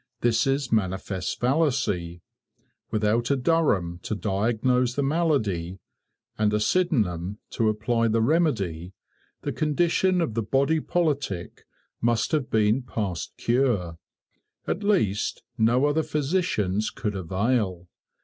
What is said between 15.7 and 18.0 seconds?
other physicians could avail.